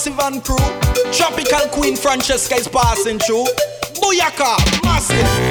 Massive 0.00 0.20
and 0.20 0.42
crew. 0.42 0.56
Tropical 1.12 1.68
Queen 1.68 1.94
Francesca 1.94 2.54
is 2.54 2.66
passing 2.68 3.18
through. 3.18 3.44
Booyaka, 4.00 4.56
massive. 4.82 5.49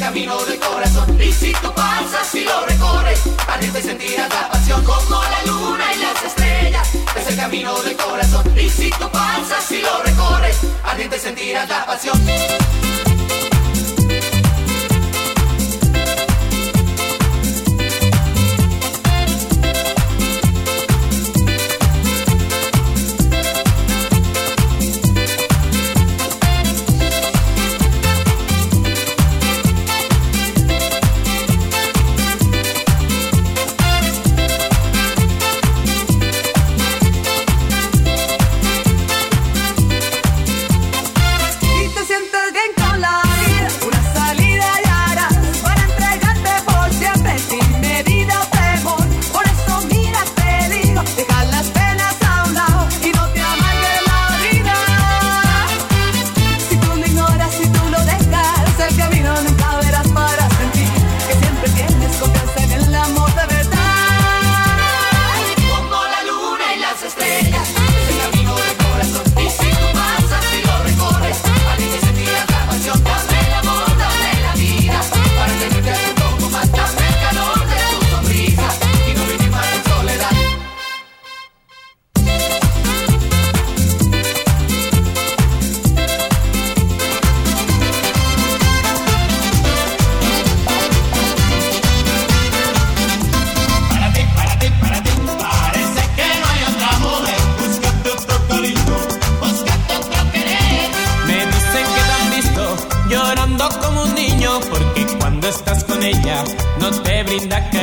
camino 0.00 0.44
del 0.44 0.58
corazón. 0.58 1.20
Y 1.20 1.32
si 1.32 1.52
tú 1.52 1.72
pasas 1.74 2.34
y 2.34 2.44
lo 2.44 2.66
recorres, 2.66 3.20
arriba 3.48 3.78
y 3.78 3.82
sentirás 3.82 4.28
la 4.28 4.48
pasión 4.48 4.84
como 4.84 5.22
la 5.22 5.42
luna 5.46 5.84
y 5.94 5.98
las 5.98 6.22
estrellas. 6.24 6.88
Es 7.16 7.26
el 7.28 7.36
camino 7.36 7.80
del 7.82 7.96
corazón. 7.96 8.58
Y 8.58 8.68
si 8.68 8.90
tú 8.90 9.10
pasas 9.10 9.70
y 9.70 9.80
lo 9.82 10.02
recorres, 10.02 10.58
arriba 10.84 11.16
y 11.16 11.20
sentirás 11.20 11.68
la 11.68 11.86
pasión. 11.86 12.20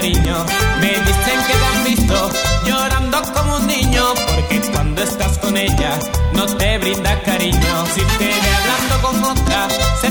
Me 0.04 0.10
dicen 0.10 1.40
que 1.48 1.54
te 1.54 1.66
han 1.66 1.84
visto 1.86 2.30
llorando 2.66 3.22
como 3.34 3.56
un 3.56 3.68
niño, 3.68 4.04
porque 4.28 4.60
cuando 4.74 5.02
estás 5.02 5.38
con 5.38 5.56
ella 5.56 5.98
no 6.34 6.46
te 6.46 6.78
brinda 6.78 7.22
cariño. 7.22 7.86
Si 7.96 8.02
te 8.18 8.26
ve 8.26 8.52
hablando 8.54 9.02
con 9.02 9.24
otra, 9.24 9.70
se 10.02 10.08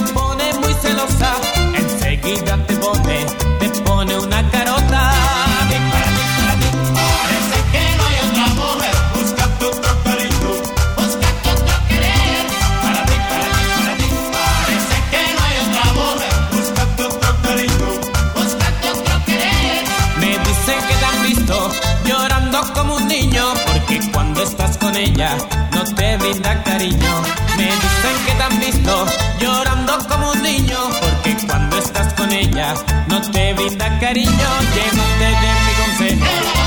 ella 25.03 25.37
no 25.73 25.85
te 25.85 26.17
brinda 26.17 26.63
cariño. 26.63 27.23
Me 27.57 27.65
dicen 27.65 28.17
que 28.27 28.33
te 28.33 28.43
han 28.43 28.59
visto 28.61 29.07
llorando 29.41 29.99
como 30.09 30.31
un 30.31 30.43
niño, 30.43 30.79
porque 31.01 31.37
cuando 31.47 31.79
estás 31.79 32.13
con 32.15 32.31
ella 32.33 32.75
no 33.09 33.21
te 33.21 33.55
brinda 33.55 33.99
cariño. 33.99 34.49
Llévate 34.75 35.29
de 35.43 35.51
mi 35.65 35.73
consejo, 35.83 36.27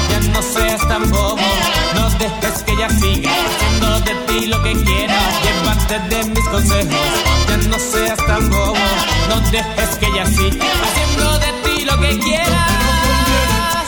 ya 0.09 0.19
no 0.33 0.41
seas 0.41 0.87
tan 0.87 1.09
bobo, 1.09 1.47
no 1.95 2.09
dejes 2.11 2.63
que 2.63 2.71
ella 2.73 2.89
siga 2.89 3.31
haciendo 3.31 3.99
de 4.01 4.13
ti 4.27 4.45
lo 4.47 4.61
que 4.63 4.73
quiera. 4.83 5.17
Llévate 5.43 5.99
de 6.09 6.23
mis 6.25 6.47
consejos, 6.49 7.07
ya 7.47 7.57
no 7.69 7.79
seas 7.79 8.17
tan 8.27 8.49
bobo, 8.49 8.75
no 9.29 9.39
dejes 9.51 9.95
que 9.99 10.05
ella 10.07 10.25
siga 10.25 10.65
haciendo 10.85 11.39
de 11.39 11.51
ti 11.63 11.85
lo 11.85 11.99
que 11.99 12.19
quiera. 12.19 12.67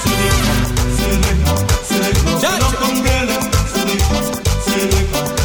Se 0.04 0.10
deja, 0.24 0.56
se 1.00 1.10
deja, 1.26 1.54
se 1.88 1.98
deja, 2.00 2.58
no 2.60 3.17
Silicon 4.08 5.37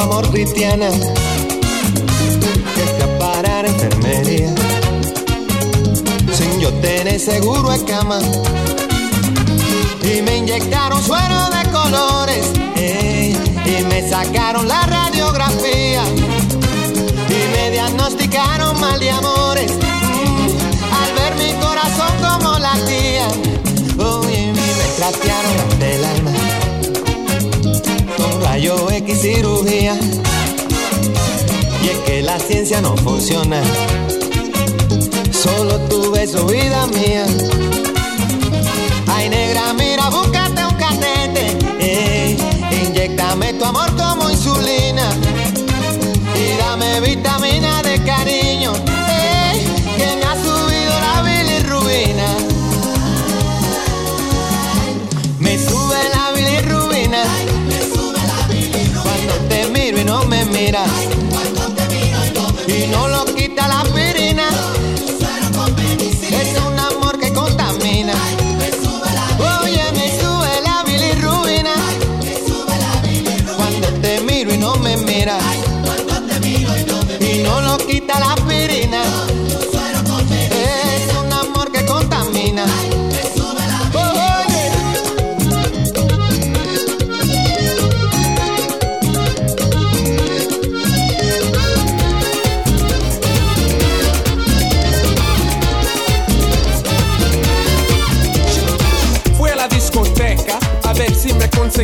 amor 0.00 0.28
cristiana, 0.30 0.88
que 2.74 2.82
fui 2.82 3.02
a 3.02 3.60
enfermería. 3.66 4.54
Sin 6.32 6.60
yo 6.60 6.72
tener 6.74 7.18
seguro 7.20 7.72
en 7.72 7.84
cama. 7.84 8.18
Y 10.02 10.22
me 10.22 10.36
inyectaron 10.38 11.02
suero 11.02 11.48
de 11.50 11.70
colores. 11.70 12.46
eh, 12.76 13.36
y 13.66 13.84
me 13.84 14.08
sacaron 14.08 14.66
la 14.68 14.82
radiografía. 14.86 16.02
Y 17.28 17.56
me 17.56 17.70
diagnosticaron 17.70 18.78
mal 18.80 18.98
de 19.00 19.10
amores. 19.10 19.72
mm, 19.72 20.48
al 21.02 21.12
ver 21.14 21.34
mi 21.36 21.52
corazón 21.60 22.12
como 22.22 22.58
latía. 22.58 23.28
Oye, 23.98 24.52
me 24.52 24.84
trastearon 24.96 25.33
Rayo 28.64 28.90
X 28.92 29.20
cirugía. 29.20 29.94
Y 31.82 31.88
es 31.90 31.98
que 32.06 32.22
la 32.22 32.38
ciencia 32.38 32.80
no 32.80 32.96
funciona. 32.96 33.62
Solo 35.30 35.78
tu 35.80 36.10
beso, 36.10 36.46
vida 36.46 36.86
mía. 36.86 37.26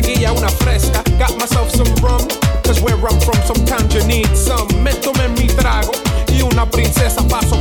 Conseguía 0.01 0.31
una 0.33 0.49
fresca. 0.49 1.03
Got 1.17 1.37
myself 1.37 1.69
some 1.69 1.93
rum, 2.01 2.27
cause 2.63 2.81
where 2.81 2.95
I'm 2.95 3.19
from 3.21 3.37
sometimes 3.45 3.93
you 3.93 4.03
need 4.05 4.27
some. 4.35 4.67
Me 4.83 4.91
tomé 4.93 5.27
mi 5.29 5.47
trago 5.47 5.91
y 6.27 6.41
una 6.41 6.65
princesa 6.65 7.21
pasó 7.27 7.60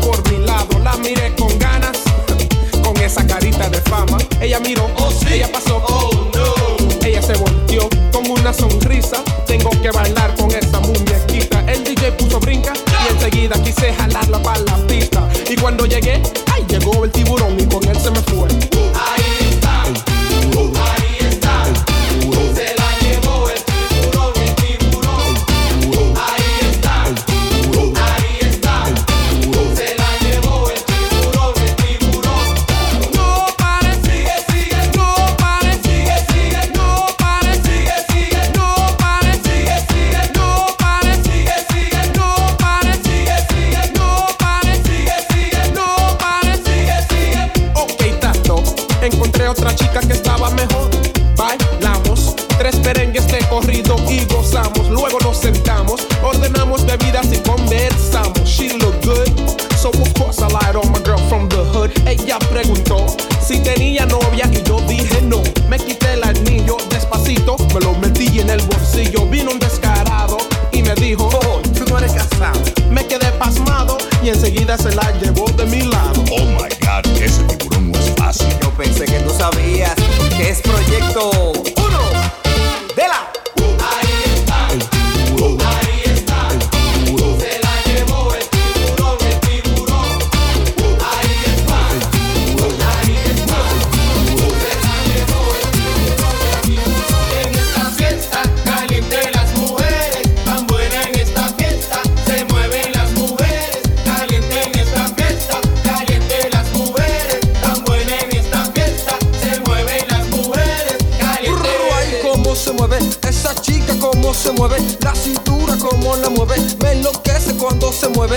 se 112.60 112.72
mueve 112.72 112.98
esa 113.26 113.54
chica, 113.54 113.94
cómo 113.98 114.34
se 114.34 114.52
mueve 114.52 114.76
la 115.00 115.14
cintura, 115.14 115.78
cómo 115.78 116.14
la 116.16 116.28
mueve. 116.28 116.56
Me 116.82 116.92
enloquece 116.92 117.54
cuando 117.54 117.90
se 117.90 118.08
mueve. 118.10 118.36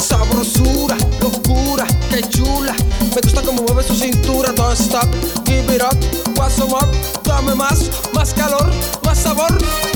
Sabrosura, 0.00 0.96
locura, 1.20 1.84
qué 2.08 2.22
chula. 2.28 2.76
Me 3.14 3.20
gusta 3.20 3.42
cómo 3.42 3.62
mueve 3.62 3.82
su 3.82 3.96
cintura. 3.96 4.52
Don't 4.52 4.78
stop, 4.78 5.08
give 5.46 5.74
it 5.74 5.82
up, 5.82 6.50
some 6.50 6.72
up. 6.72 6.86
Dame 7.24 7.56
más, 7.56 7.90
más 8.14 8.32
calor, 8.34 8.70
más 9.02 9.18
sabor. 9.18 9.95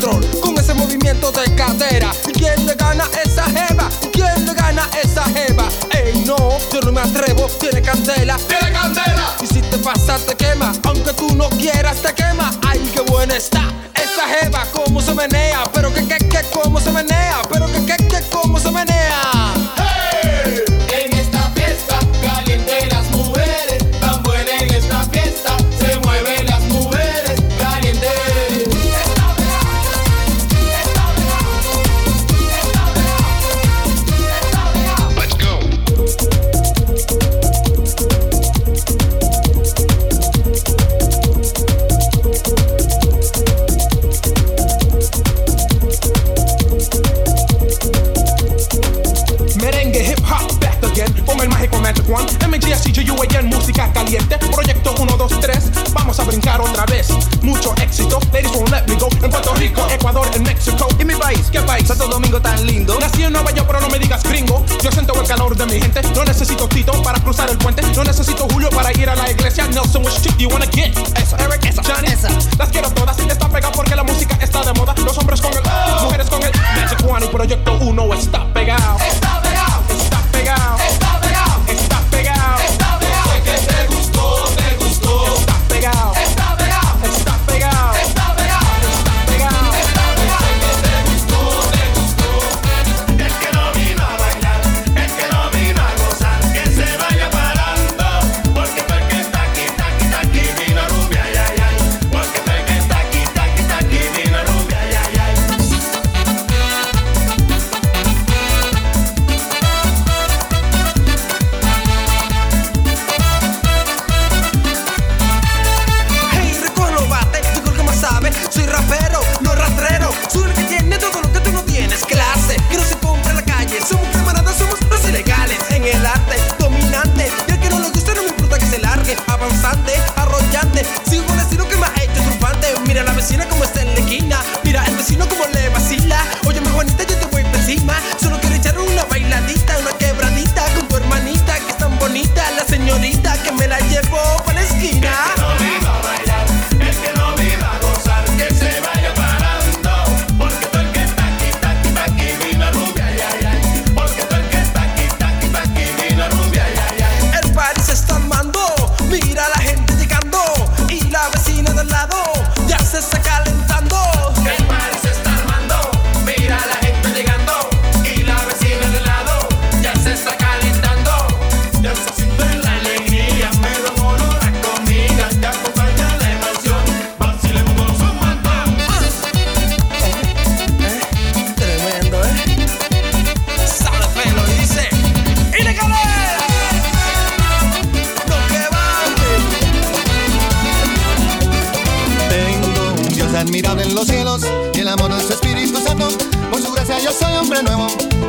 Control 0.00 0.40
con 0.40 0.58
ese 0.58 0.72
movimiento 0.72 1.30
de 1.30 1.54
cadera. 1.54 2.10
¿Y 2.26 2.32
quién 2.32 2.64
le 2.64 2.74
gana 2.74 3.04
esa 3.22 3.44
jeva? 3.44 3.90
¿Y 4.02 4.06
quién 4.06 4.46
le 4.46 4.54
gana 4.54 4.88
esa 5.02 5.24
jeva? 5.24 5.68
Ey, 5.90 6.24
no, 6.26 6.36
yo 6.72 6.80
no 6.80 6.92
me 6.92 7.02
atrevo. 7.02 7.46
Tiene 7.60 7.82
candela, 7.82 8.38
tiene 8.48 8.72
candela. 8.72 9.36
Y 9.42 9.46
si 9.46 9.60
te 9.60 9.76
pasa, 9.78 10.16
te 10.18 10.34
quema. 10.36 10.72
Aunque 10.84 11.12
tú 11.12 11.34
no 11.34 11.50
quieras, 11.50 11.98
te 12.00 12.14
quema. 12.14 12.50
Ay, 12.66 12.80
qué 12.94 13.02
buena 13.02 13.36
está 13.36 13.62
esa 13.94 14.26
jeva. 14.38 14.64
Cómo 14.72 15.02
se 15.02 15.12
menea, 15.12 15.64
pero 15.74 15.92
que, 15.92 16.06
que, 16.08 16.16
que, 16.16 16.40
cómo 16.50 16.80
se 16.80 16.92
menea. 16.92 17.42
Pero 17.52 17.66
que, 17.66 17.84
que, 17.84 17.96
que, 18.08 18.22
cómo 18.30 18.58
se 18.58 18.70
menea. 18.70 19.59
Vez. 56.86 57.08
Mucho 57.42 57.74
éxito. 57.82 58.18
Ladies 58.32 58.52
won't 58.52 58.70
let 58.70 58.86
me 58.86 58.96
go. 58.96 59.08
En 59.22 59.30
Puerto 59.30 59.54
Rico, 59.54 59.86
Ecuador, 59.90 60.26
en 60.34 60.42
México. 60.42 60.88
¿Y 60.98 61.04
mi 61.04 61.14
país? 61.14 61.48
¿Qué 61.50 61.60
país? 61.60 61.86
Santo 61.86 62.08
Domingo 62.08 62.40
tan 62.40 62.66
lindo. 62.66 62.98
Nací 62.98 63.22
en 63.22 63.32
Nueva 63.32 63.50
York, 63.50 63.66
pero 63.66 63.80
no 63.80 63.88
me 63.88 63.98
digas 63.98 64.22
gringo. 64.22 64.64
Yo 64.82 64.90
siento 64.90 65.20
el 65.20 65.26
calor 65.26 65.56
de 65.56 65.66
mi 65.66 65.80
gente. 65.80 66.02
No 66.14 66.24
necesito 66.24 66.68
Tito 66.68 66.92
para 67.02 67.18
cruzar 67.20 67.50
el 67.50 67.58
puente. 67.58 67.82
No 67.94 68.04
necesito 68.04 68.46
Julio 68.52 68.70
para 68.70 68.92
ir 68.92 69.08
a 69.08 69.14
la 69.14 69.30
iglesia. 69.30 69.66
Nelson, 69.68 70.04
which 70.04 70.20
chick 70.22 70.36
do 70.36 70.44
you 70.44 70.48
wanna 70.48 70.66
get? 70.66 70.96
Esa, 71.18 71.36
Eric, 71.36 71.64
esa, 71.64 71.82
Johnny, 71.82 72.08
esa. 72.08 72.28
Las 72.58 72.68
quiero 72.70 72.90
todas. 72.90 73.18
Está 73.18 73.48
pegado 73.48 73.72
porque 73.72 73.94
la 73.94 74.02
música 74.02 74.36
está 74.40 74.62
de 74.62 74.72
moda. 74.74 74.94
Los 75.04 75.16
hombres 75.18 75.40
con 75.40 75.52
el, 75.52 75.62
mujeres 76.02 76.28
con 76.28 76.42
el. 76.42 76.52
Magic 76.76 77.04
One 77.08 77.26
y 77.26 77.28
Proyecto 77.28 77.78
1 77.80 78.14
está 78.14 78.52
pegado. 78.52 78.98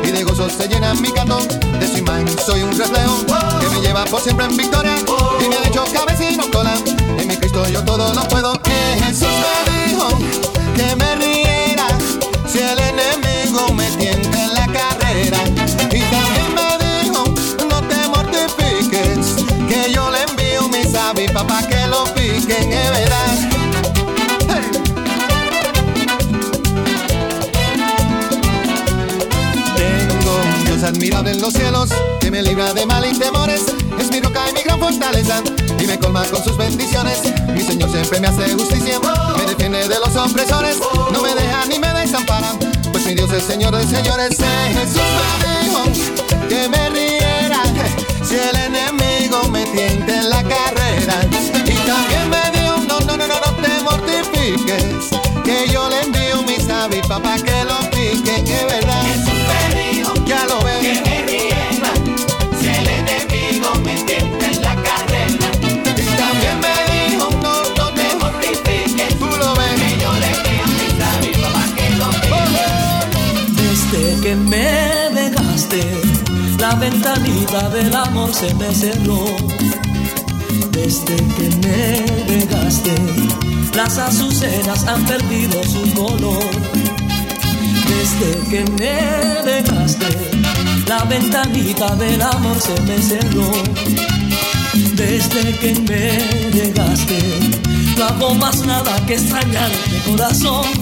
Y 0.04 0.10
de 0.10 0.24
gozo 0.24 0.48
se 0.48 0.68
llena 0.68 0.94
mi 0.94 1.10
canto. 1.12 1.38
De 1.78 1.86
su 1.86 1.98
imagen 1.98 2.28
soy 2.44 2.62
un 2.62 2.76
reflejo 2.76 3.24
que 3.60 3.68
me 3.70 3.80
lleva 3.80 4.04
por 4.04 4.20
siempre 4.20 4.46
en 4.46 4.56
victoria 4.56 4.94
y 5.44 5.48
me 5.48 5.56
ha 5.56 5.66
hecho 5.66 5.84
cabeza 5.92 6.30
y 6.30 6.36
no 6.36 6.50
cola. 6.50 6.74
En 7.18 7.28
mi 7.28 7.36
Cristo 7.36 7.66
yo 7.68 7.82
todo 7.84 8.12
lo 8.14 8.28
puedo. 8.28 8.52
Que 8.62 9.02
Jesús 9.04 9.28
me 9.28 9.86
dijo 9.86 10.08
que 10.76 10.96
me 10.96 11.31
admirable 30.92 31.30
en 31.30 31.40
los 31.40 31.54
cielos 31.54 31.88
que 32.20 32.30
me 32.30 32.42
libra 32.42 32.72
de 32.74 32.84
mal 32.86 33.04
y 33.04 33.18
temores. 33.18 33.62
Es 33.98 34.10
mi 34.10 34.20
roca 34.20 34.40
y 34.50 34.52
mi 34.52 34.62
gran 34.62 34.78
fortaleza 34.78 35.42
y 35.78 35.86
me 35.86 35.98
colma 35.98 36.22
con 36.24 36.42
sus 36.44 36.56
bendiciones. 36.56 37.22
Mi 37.48 37.62
Señor 37.62 37.90
siempre 37.90 38.20
me 38.20 38.28
hace 38.28 38.52
justicia, 38.52 39.00
me 39.36 39.44
defiende 39.46 39.88
de 39.88 39.98
los 39.98 40.14
opresores, 40.16 40.76
no 41.12 41.22
me 41.22 41.34
deja 41.34 41.64
ni 41.66 41.78
me 41.78 41.88
desampara. 41.94 42.52
Pues 42.92 43.06
mi 43.06 43.14
Dios 43.14 43.32
es 43.32 43.44
Señor 43.44 43.74
de 43.74 43.86
señores. 43.86 44.36
Jesús 44.36 45.00
me 45.40 45.64
dijo 45.64 46.48
que 46.48 46.68
me 46.68 46.90
riera 46.90 47.62
si 48.22 48.36
el 48.36 48.56
enemigo 48.56 49.48
me 49.48 49.64
tienta 49.66 50.18
en 50.18 50.30
la 50.30 50.42
carrera. 50.42 51.20
Y 51.64 51.74
también 51.86 52.28
me 52.28 52.58
dijo, 52.58 52.76
no, 52.88 53.00
no, 53.00 53.16
no, 53.16 53.26
no, 53.26 53.34
no 53.34 53.62
te 53.62 53.82
mortifiques, 53.82 55.10
que 55.44 55.68
yo 55.72 55.88
le 55.88 56.00
envío 56.02 56.42
mis 56.42 56.68
avispas 56.68 57.20
para 57.20 57.42
que 57.42 57.64
lo 57.64 57.78
piquen, 57.90 58.46
es 58.46 58.66
verdad. 58.66 59.11
Ventanita 76.82 77.68
del 77.68 77.94
amor 77.94 78.34
se 78.34 78.52
me 78.54 78.74
cerró. 78.74 79.24
Desde 80.72 81.16
que 81.36 81.48
me 81.62 81.84
dejaste, 82.32 82.94
las 83.76 83.98
azucenas 83.98 84.84
han 84.88 85.04
perdido 85.06 85.62
su 85.62 85.82
color. 85.94 86.44
Desde 87.92 88.30
que 88.50 88.64
me 88.78 88.96
dejaste, 89.52 90.10
la 90.88 91.04
ventanita 91.04 91.94
del 91.94 92.20
amor 92.20 92.58
se 92.60 92.76
me 92.82 92.98
cerró. 93.00 93.50
Desde 94.96 95.56
que 95.60 95.74
me 95.88 96.04
dejaste, 96.58 97.20
no 97.96 98.04
hago 98.06 98.34
más 98.34 98.66
nada 98.66 98.94
que 99.06 99.14
extrañarte 99.14 100.02
corazón. 100.10 100.81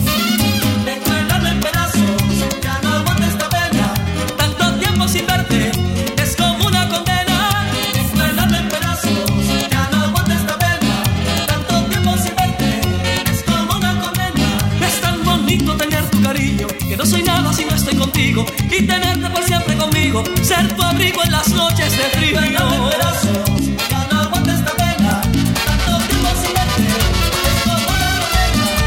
Tu 20.69 20.81
abrigo 20.81 21.23
en 21.23 21.31
las 21.31 21.49
noches 21.49 21.91
de 21.97 22.03
frío. 22.17 22.39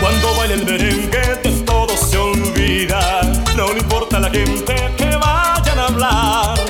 Cuando 0.01 0.35
baila 0.37 0.55
el 0.55 0.65
merengue 0.67 1.41
de 1.43 1.51
todo 1.65 1.97
se 1.97 2.17
olvida. 2.19 3.23
No 3.57 3.73
le 3.73 3.81
importa 3.81 4.19
a 4.19 4.21
la 4.21 4.31
gente 4.31 4.75
que 4.97 5.17
vayan 5.17 5.79
a 5.79 5.87
hablar. 5.87 6.61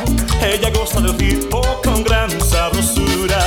Ella 0.40 0.70
goza 0.70 1.00
del 1.00 1.18
ritmo 1.18 1.60
con 1.82 2.04
gran 2.04 2.30
sabrosura. 2.40 3.38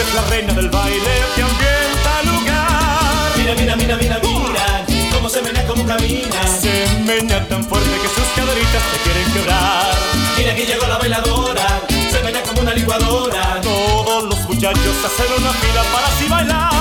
Es 0.00 0.14
la 0.14 0.22
reina 0.30 0.52
del 0.52 0.70
baile 0.70 1.14
que 1.34 1.42
ambienta 1.42 2.20
el 2.22 2.28
lugar. 2.28 3.32
Mira, 3.36 3.54
mira, 3.54 3.76
mira, 3.76 3.96
mira, 3.96 4.20
mira 4.22 4.84
Cómo 5.12 5.28
se 5.28 5.42
menea, 5.42 5.66
cómo 5.66 5.84
camina. 5.84 6.46
Se 6.60 6.86
menea 7.04 7.46
tan 7.48 7.64
fuerte 7.64 7.90
que 7.90 8.08
sus 8.08 8.28
caderitas 8.36 8.82
te 8.92 8.98
quieren 9.02 9.32
quebrar 9.32 9.93
aquí 10.54 10.64
llegó 10.64 10.86
la 10.86 10.98
bailadora. 10.98 11.82
Se 12.10 12.22
menea 12.22 12.42
como 12.42 12.60
una 12.60 12.72
licuadora. 12.72 13.60
Todos 13.60 14.24
los 14.24 14.40
muchachos 14.48 14.96
hacen 15.04 15.26
una 15.36 15.52
fila 15.52 15.82
para 15.92 16.06
así 16.06 16.28
bailar 16.28 16.73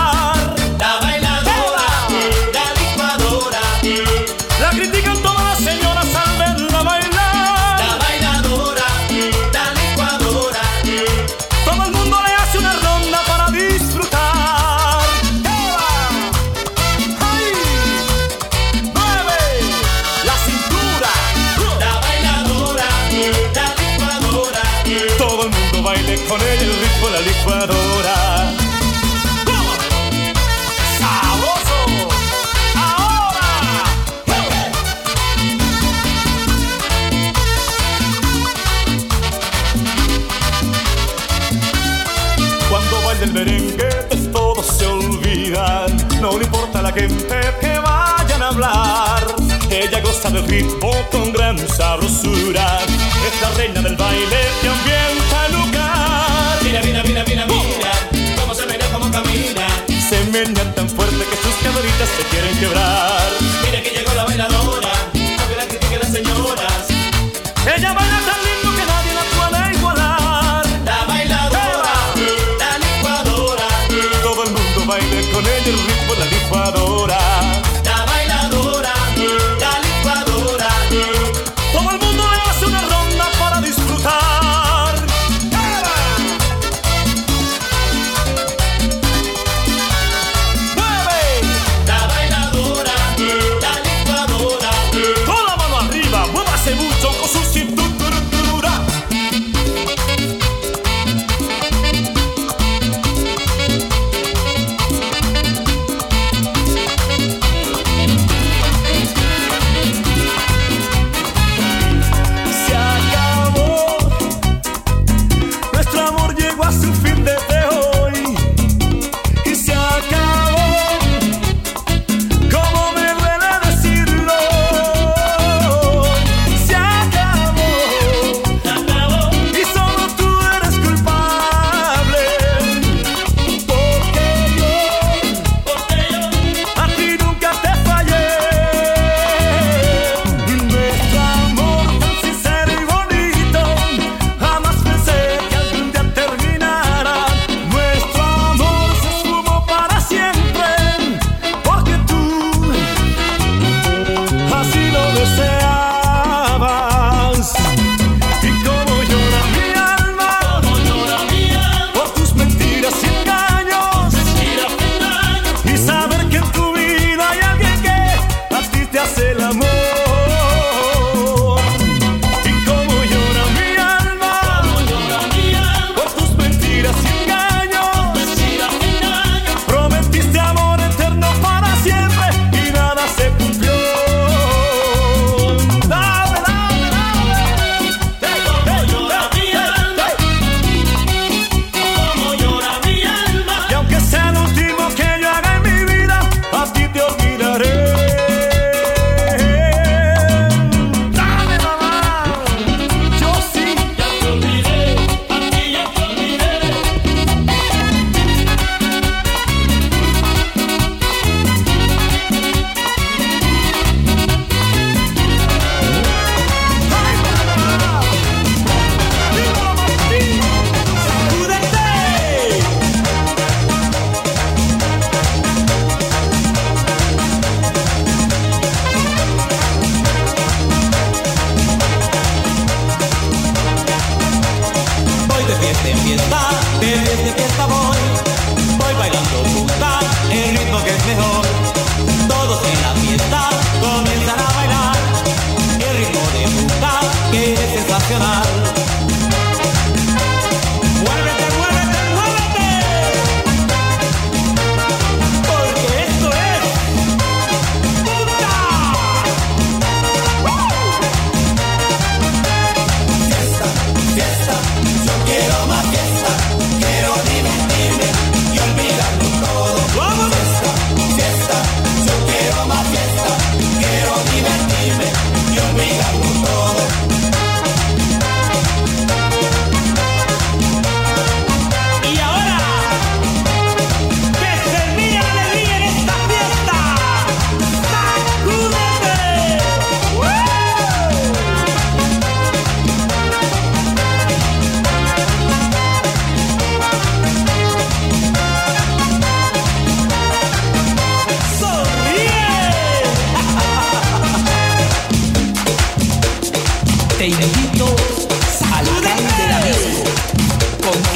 gente 46.93 47.39
que 47.59 47.79
vayan 47.79 48.41
a 48.41 48.47
hablar. 48.49 49.25
Ella 49.69 50.01
goza 50.01 50.29
del 50.29 50.47
ritmo 50.47 50.91
con 51.11 51.31
gran 51.33 51.57
sabrosura. 51.67 52.79
Es 53.27 53.41
la 53.41 53.49
reina 53.57 53.81
del 53.81 53.95
baile 53.95 54.41
que 54.61 54.69
ambienta 54.69 55.45
el 55.47 55.53
lugar. 55.53 56.59
Mira, 56.63 56.81
mira, 56.83 57.03
mira, 57.03 57.23
mira, 57.27 57.45
mira 57.45 58.35
Cómo 58.39 58.53
se 58.55 58.65
menea, 58.65 58.87
cómo 58.91 59.11
camina 59.11 59.67
Se 60.09 60.23
menea 60.31 60.75
tan 60.75 60.89
fuerte 60.89 61.23
que 61.29 61.35
sus 61.37 61.55
caderitas 61.63 62.09
se 62.17 62.23
quieren 62.29 62.57
quebrar. 62.59 63.22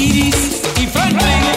ladies, 0.07 0.61
if 0.77 0.95
I'm 0.95 1.17
playing 1.17 1.56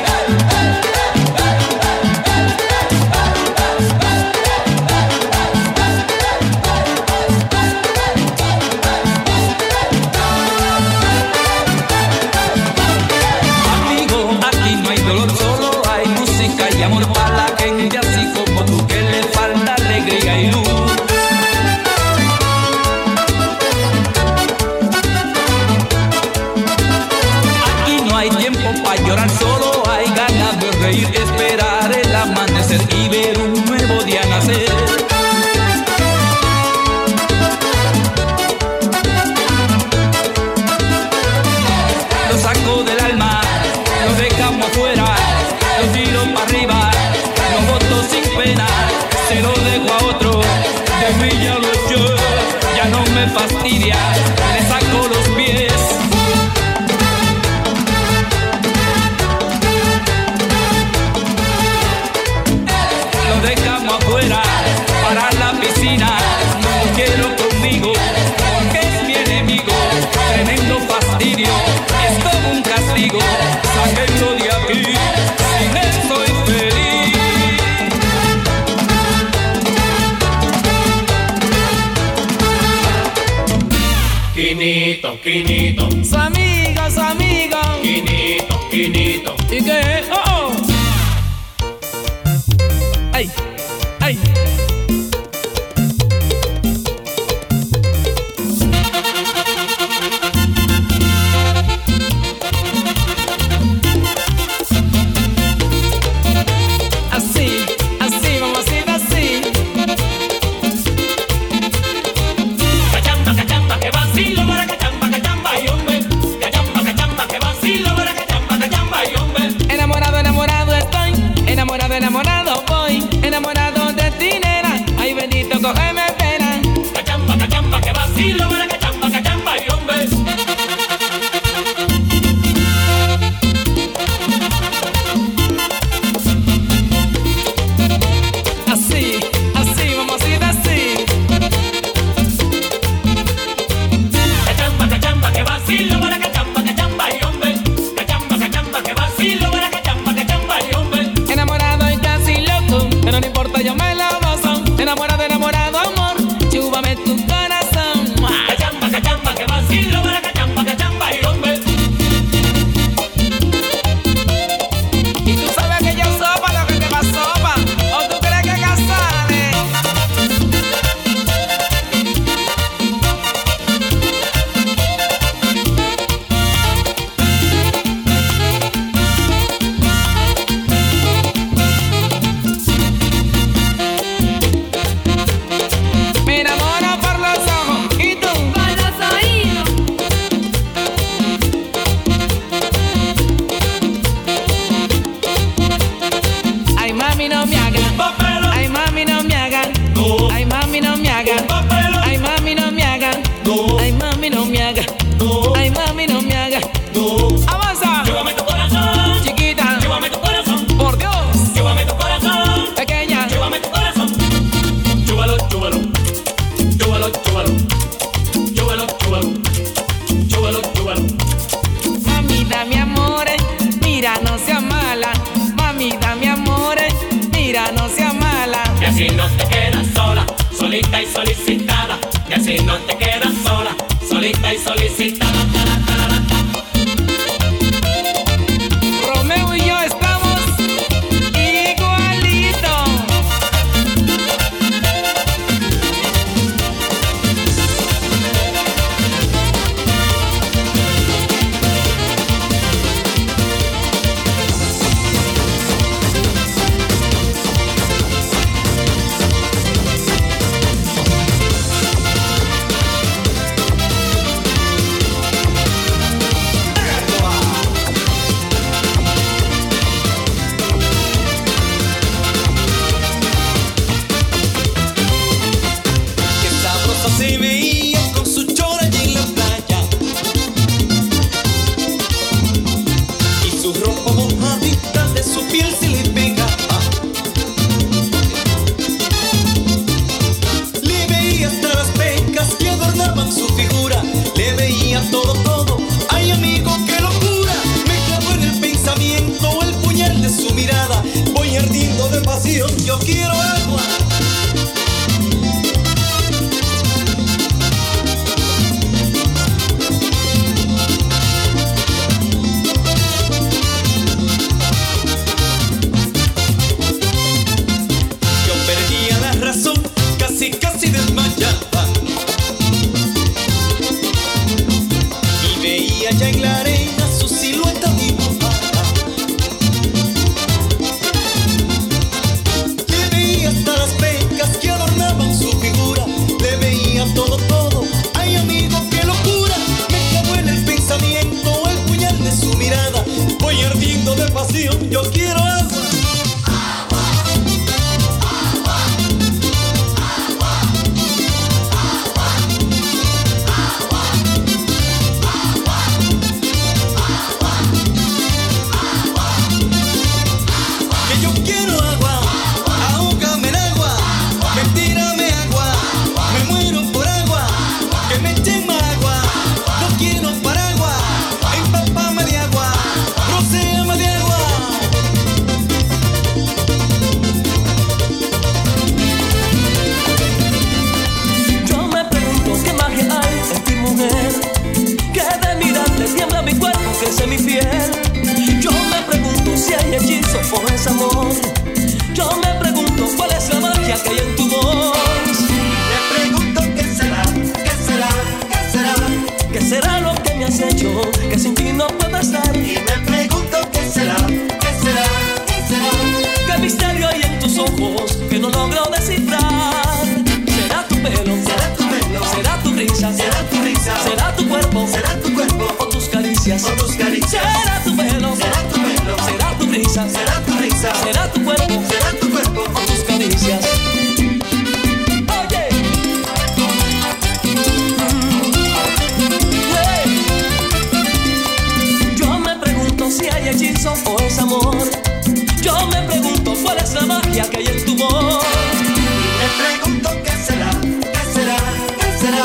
esa 437.00 437.06
magia 437.06 437.48
que 437.50 437.58
hay 437.58 437.66
en 437.66 437.84
tu 437.84 437.96
voz. 437.96 438.44
Y 438.72 439.00
me 439.40 439.48
pregunto 439.62 440.10
qué 440.24 440.32
será, 440.44 440.70
qué 440.80 441.32
será, 441.34 441.56
qué 441.98 442.18
será, 442.18 442.42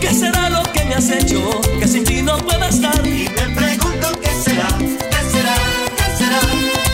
qué 0.00 0.14
será 0.14 0.50
lo 0.50 0.62
que 0.72 0.84
me 0.84 0.94
has 0.94 1.10
hecho, 1.10 1.60
que 1.78 1.86
sin 1.86 2.04
ti 2.04 2.22
no 2.22 2.36
puedo 2.38 2.64
estar. 2.64 3.06
Y 3.06 3.28
me 3.28 3.54
pregunto 3.54 4.08
qué 4.20 4.30
será, 4.30 4.68
qué 4.78 5.20
será, 5.32 5.54
qué 5.96 6.16
será, 6.18 6.40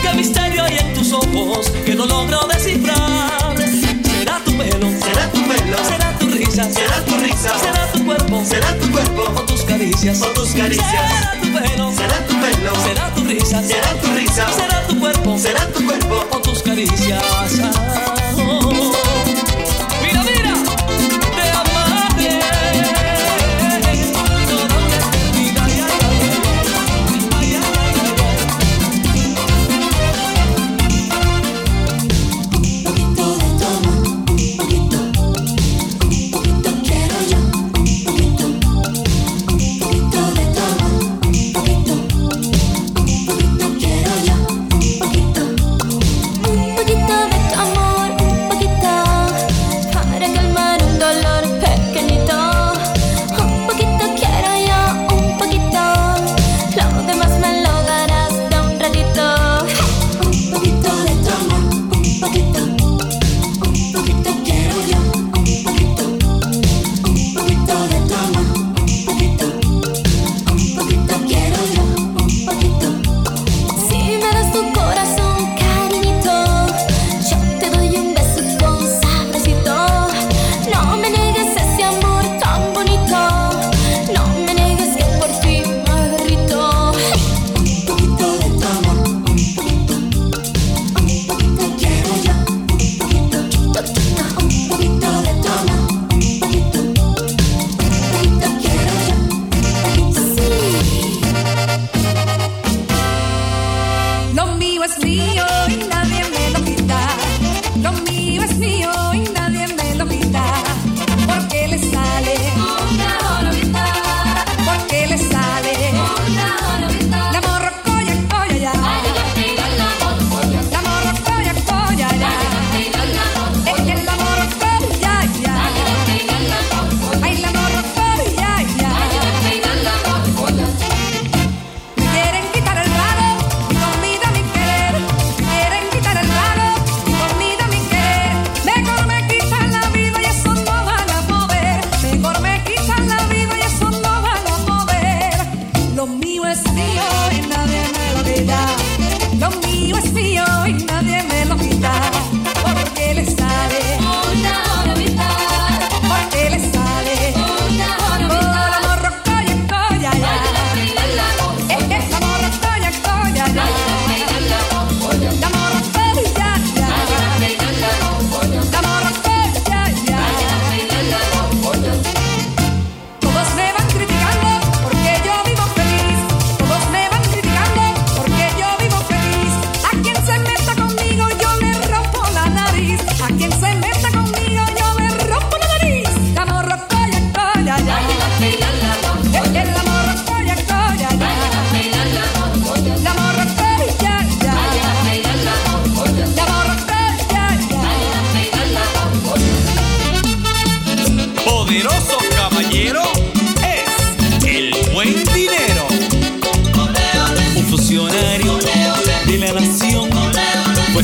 qué 0.02 0.16
misterio 0.16 0.64
hay 0.64 0.78
en 0.78 0.94
tus 0.94 1.12
ojos 1.12 1.70
que 1.84 1.94
no 1.94 2.06
logro 2.06 2.46
descifrar. 2.48 3.56
Será 3.56 4.40
tu 4.44 4.56
pelo, 4.56 4.90
será 5.00 5.30
tu 5.32 5.48
pelo, 5.48 5.78
será 5.88 6.18
tu 6.18 6.26
risa, 6.28 6.64
será 6.70 7.04
tu 7.04 7.16
risa, 7.16 7.58
será 7.58 7.92
tu 7.92 8.04
cuerpo, 8.04 8.44
será 8.44 8.78
tu 8.78 8.90
cuerpo, 8.90 9.22
o 9.22 9.42
tus 9.44 9.62
caricias, 9.62 10.22
o 10.22 10.26
tus 10.28 10.50
caricias. 10.50 10.86
Será 10.90 11.32
tu 11.40 11.52
pelo, 11.52 11.92
será 11.92 12.26
tu 12.26 12.34
pelo, 12.40 12.74
será 12.84 13.14
tu 13.14 13.24
risa, 13.24 13.62
será 13.62 13.94
tu 14.00 14.14
risa, 14.14 14.46
será 14.52 14.86
tu 14.86 14.98
cuerpo, 14.98 15.38
será 15.38 15.66
tu 15.68 15.84
cuerpo, 15.84 16.38
caricias. 16.68 17.87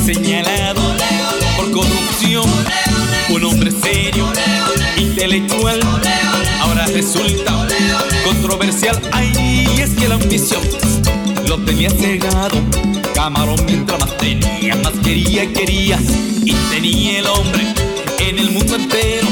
señalado 0.05 0.83
por 1.57 1.71
corrupción. 1.71 2.45
Un 3.31 3.45
hombre 3.45 3.71
serio, 3.71 4.31
intelectual, 4.99 5.81
ahora 6.61 6.87
resulta 6.87 7.67
controversial. 8.25 9.01
Ay, 9.13 9.67
es 9.79 9.91
que 9.91 10.07
la 10.07 10.17
ambición 10.17 10.61
lo 11.49 11.59
tenía 11.65 11.89
cegado. 11.91 12.61
Camarón 13.15 13.65
mientras 13.65 13.99
más 13.99 14.17
tenía, 14.19 14.77
más 14.77 14.93
quería 15.03 15.45
y 15.45 15.49
quería. 15.49 15.99
Y 16.45 16.53
tenía 16.71 17.21
el 17.21 17.27
hombre 17.27 17.75
en 18.19 18.39
el 18.39 18.51
mundo 18.51 18.77
entero. 18.77 19.27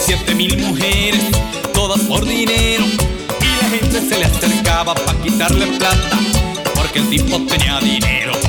Siete 0.00 0.34
mil 0.34 0.58
mujeres, 0.58 1.22
todas 1.72 2.00
por 2.00 2.24
dinero. 2.24 2.84
Y 2.84 3.62
la 3.62 3.70
gente 3.70 4.00
se 4.00 4.18
le 4.18 4.24
acercaba 4.24 4.94
para 4.94 5.22
quitarle 5.22 5.66
plata, 5.78 6.18
porque 6.74 6.98
el 6.98 7.10
tipo 7.10 7.40
tenía 7.46 7.78
dinero. 7.78 8.45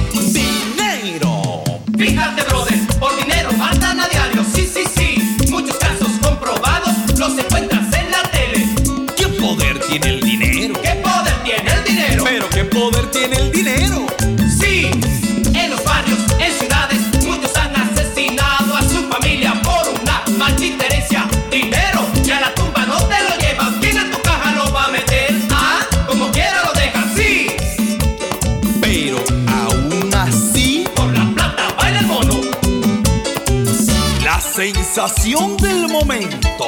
del 35.08 35.88
momento, 35.88 36.66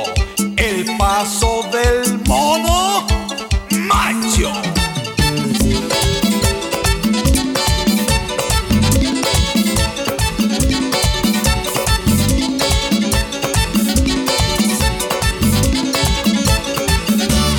el 0.56 0.86
paso 0.98 1.62
del 1.74 2.20
mono 2.26 3.06
macho. 3.72 4.54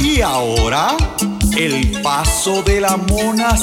Y 0.03 0.22
ahora, 0.22 0.97
el 1.57 2.01
paso 2.01 2.62
de 2.62 2.81
la 2.81 2.97
mona 2.97 3.55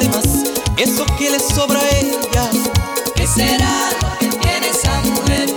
demás, 0.00 0.24
eso 0.76 1.04
que 1.18 1.30
le 1.30 1.38
sobra 1.40 1.80
a 1.80 1.88
ella. 1.90 2.50
¿Qué 3.14 3.26
será 3.26 3.90
lo 4.02 4.18
que 4.18 4.26
tiene 4.36 4.68
esa 4.68 5.00
mujer? 5.00 5.54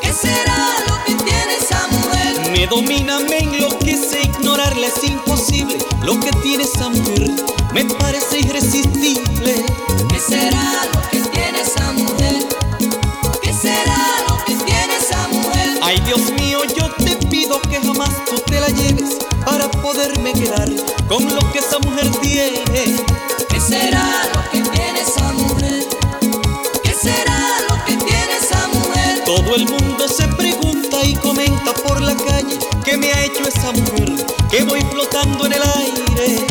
¿Qué 0.00 0.12
será 0.12 0.74
lo 0.86 1.04
que 1.04 1.14
tiene 1.24 1.56
esa 1.60 1.86
mujer? 1.88 2.50
Me 2.52 2.66
domina, 2.66 3.18
me 3.20 3.38
enloquece, 3.38 4.22
ignorarla 4.22 4.86
es 4.86 5.04
imposible. 5.04 5.78
Lo 6.02 6.18
que 6.20 6.30
tiene 6.42 6.64
esa 6.64 6.88
mujer 6.88 7.30
me 7.72 7.84
parece 7.84 8.40
irresistible. 8.40 9.54
¿Qué 10.08 10.20
será 10.20 10.84
lo 10.94 11.10
que 11.10 11.18
tiene 11.30 11.60
esa 11.60 11.92
mujer? 11.92 12.46
¿Qué 13.42 13.52
será 13.52 13.98
lo 14.28 14.44
que 14.44 14.54
tiene 14.56 14.96
esa 14.98 15.28
mujer? 15.28 15.78
Ay 15.82 16.00
Dios 16.00 16.30
mío, 16.32 16.60
yo 16.76 16.90
te 17.04 17.16
pido 17.28 17.60
que 17.62 17.80
jamás 17.80 18.10
tú 18.26 18.38
te 18.46 18.60
la 18.60 18.68
lleves 18.68 19.18
para 19.44 19.70
poderme 19.70 20.32
quedar 20.32 20.68
con 21.08 21.24
lo 21.34 21.52
que 21.52 21.58
esa 21.58 21.78
mujer 21.78 22.10
tiene. 22.20 22.96
Todo 29.48 29.56
el 29.56 29.64
mundo 29.66 30.06
se 30.06 30.28
pregunta 30.28 31.02
y 31.04 31.14
comenta 31.14 31.72
por 31.72 32.02
la 32.02 32.14
calle 32.14 32.58
qué 32.84 32.98
me 32.98 33.10
ha 33.10 33.24
hecho 33.24 33.48
esa 33.48 33.72
mujer 33.72 34.26
que 34.50 34.62
voy 34.64 34.82
flotando 34.82 35.46
en 35.46 35.52
el 35.54 35.62
aire. 35.62 36.47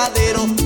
verdadero. 0.00 0.59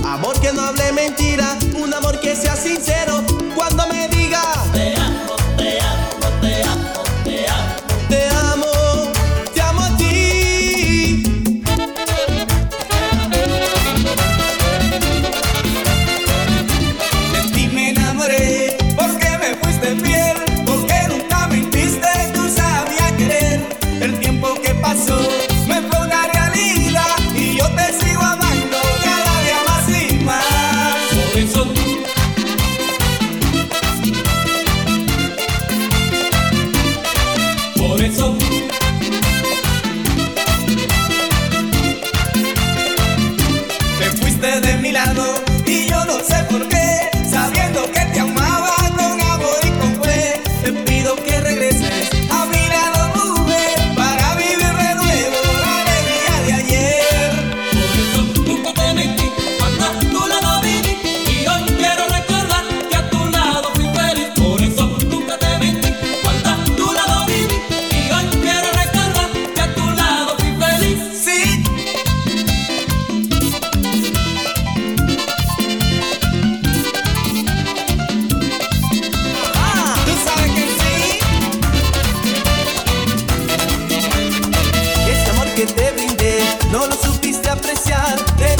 no 86.75 86.87
lo 86.87 86.95
supiste 86.95 87.49
apreciar. 87.49 88.54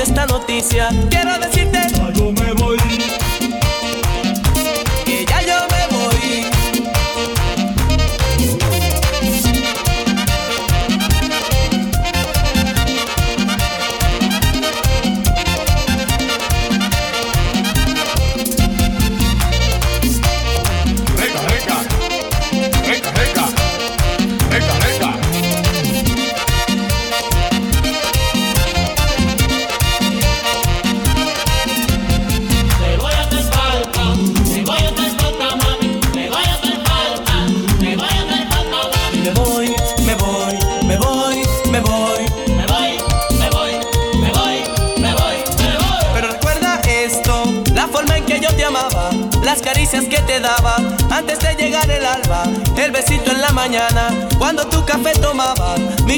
esta 0.00 0.26
noticia, 0.26 0.88
quiero 1.10 1.38
decirte 1.38 1.78
algo 2.00 2.32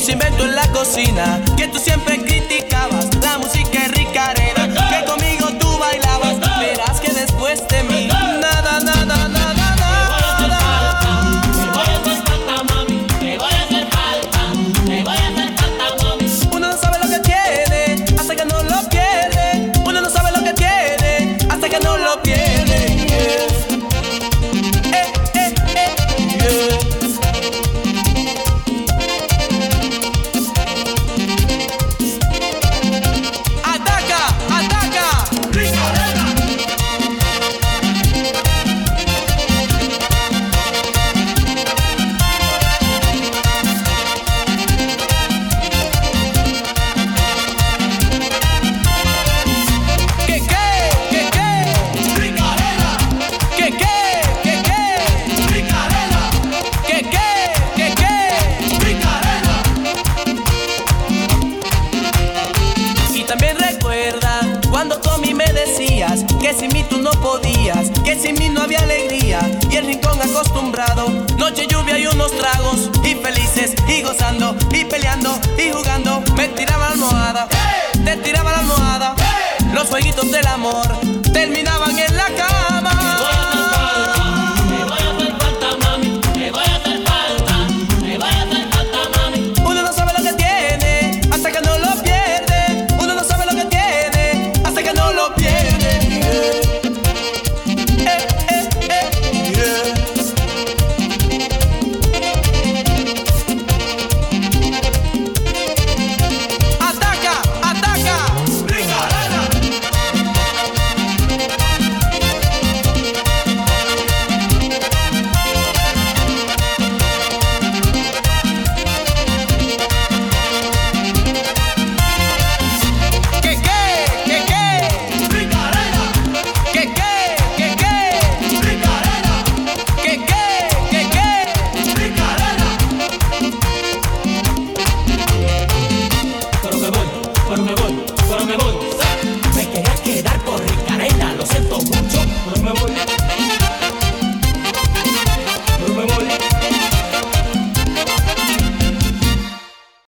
mis 0.01 0.09
inventos 0.09 0.47
en 0.47 0.55
la 0.55 0.67
cocina. 0.73 1.41